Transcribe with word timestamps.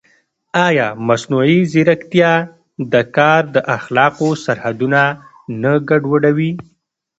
ایا 0.65 0.87
مصنوعي 1.07 1.57
ځیرکتیا 1.71 2.31
د 2.91 2.95
کار 3.17 3.41
د 3.55 3.57
اخلاقو 3.77 4.29
سرحدونه 4.45 5.01
نه 5.61 5.71
ګډوډوي؟ 5.89 6.51